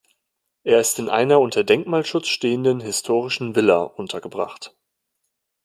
[0.63, 4.75] Es ist in einer unter Denkmalschutz stehenden historischen Villa untergebracht.